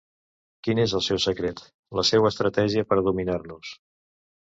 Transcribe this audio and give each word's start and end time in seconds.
Quin 0.67 0.79
és 0.83 0.95
el 0.99 1.03
seu 1.07 1.19
secret, 1.25 1.61
la 1.99 2.05
seua 2.11 2.31
estratègia 2.31 2.85
per 2.93 2.99
a 2.99 3.05
dominar-nos? 3.09 3.75